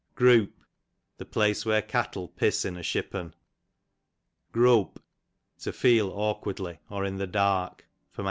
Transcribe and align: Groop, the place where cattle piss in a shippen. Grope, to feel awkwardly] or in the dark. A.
Groop, 0.15 0.53
the 1.17 1.27
place 1.27 1.63
where 1.63 1.83
cattle 1.83 2.27
piss 2.27 2.65
in 2.65 2.75
a 2.75 2.81
shippen. 2.81 3.35
Grope, 4.51 4.99
to 5.59 5.71
feel 5.71 6.09
awkwardly] 6.09 6.79
or 6.89 7.05
in 7.05 7.17
the 7.17 7.27
dark. 7.27 7.85
A. 8.17 8.19